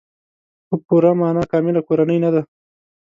په 0.67 0.75
پوره 0.85 1.11
معنا 1.19 1.43
کامله 1.51 1.81
کورنۍ 1.87 2.17
نه 2.25 2.29
ده. 2.33 2.41